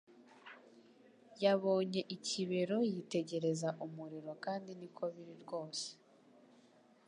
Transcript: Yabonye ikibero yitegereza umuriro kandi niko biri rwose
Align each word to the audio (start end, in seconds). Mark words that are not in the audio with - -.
Yabonye 1.43 2.01
ikibero 2.15 2.77
yitegereza 2.91 3.69
umuriro 3.85 4.31
kandi 4.45 4.71
niko 4.79 5.03
biri 5.13 5.35
rwose 5.43 5.87